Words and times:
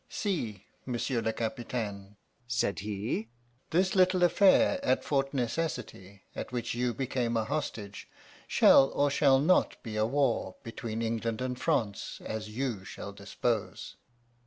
"'See, 0.09 0.65
monsieur 0.83 1.21
le 1.21 1.31
capitaine,' 1.31 2.17
said 2.47 2.79
he, 2.79 3.29
'this 3.69 3.93
little 3.93 4.23
affair 4.23 4.83
at 4.83 5.03
Fort 5.03 5.31
Necessity, 5.31 6.23
at 6.35 6.51
which 6.51 6.73
you 6.73 6.91
became 6.91 7.37
a 7.37 7.45
hostage, 7.45 8.09
shall 8.47 8.89
or 8.95 9.11
shall 9.11 9.37
not 9.37 9.77
be 9.83 9.95
a 9.97 10.05
war 10.07 10.55
between 10.63 11.03
England 11.03 11.39
and 11.39 11.61
France 11.61 12.19
as 12.25 12.49
you 12.49 12.83
shall 12.83 13.13
dispose. 13.13 13.97